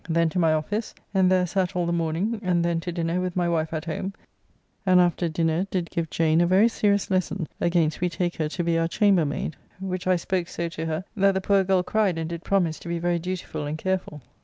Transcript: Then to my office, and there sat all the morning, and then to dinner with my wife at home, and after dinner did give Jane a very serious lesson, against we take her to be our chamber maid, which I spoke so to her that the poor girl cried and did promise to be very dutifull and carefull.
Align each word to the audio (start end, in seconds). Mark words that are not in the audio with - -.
Then 0.09 0.29
to 0.29 0.39
my 0.39 0.51
office, 0.51 0.95
and 1.13 1.31
there 1.31 1.45
sat 1.45 1.75
all 1.75 1.85
the 1.85 1.93
morning, 1.93 2.39
and 2.43 2.65
then 2.65 2.79
to 2.79 2.91
dinner 2.91 3.21
with 3.21 3.35
my 3.35 3.47
wife 3.47 3.71
at 3.71 3.85
home, 3.85 4.13
and 4.83 4.99
after 4.99 5.29
dinner 5.29 5.67
did 5.69 5.91
give 5.91 6.09
Jane 6.09 6.41
a 6.41 6.47
very 6.47 6.67
serious 6.69 7.11
lesson, 7.11 7.47
against 7.59 8.01
we 8.01 8.09
take 8.09 8.37
her 8.37 8.49
to 8.49 8.63
be 8.63 8.79
our 8.79 8.87
chamber 8.87 9.25
maid, 9.25 9.57
which 9.79 10.07
I 10.07 10.15
spoke 10.15 10.47
so 10.47 10.69
to 10.69 10.87
her 10.87 11.05
that 11.15 11.33
the 11.33 11.39
poor 11.41 11.63
girl 11.63 11.83
cried 11.83 12.17
and 12.17 12.27
did 12.27 12.43
promise 12.43 12.79
to 12.79 12.87
be 12.87 12.97
very 12.97 13.19
dutifull 13.19 13.67
and 13.69 13.77
carefull. 13.77 14.23